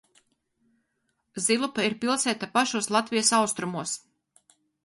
Zilupe 1.47 1.85
ir 1.89 1.97
pilsēta 2.05 2.51
pašos 2.57 2.91
Latvijas 2.97 3.33
austrumos. 3.43 3.95